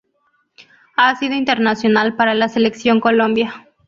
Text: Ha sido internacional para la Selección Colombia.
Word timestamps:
Ha 0.95 1.15
sido 1.15 1.35
internacional 1.35 2.15
para 2.15 2.33
la 2.33 2.49
Selección 2.49 2.99
Colombia. 2.99 3.67